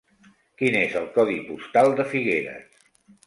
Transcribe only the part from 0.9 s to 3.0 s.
el codi postal de Figueres?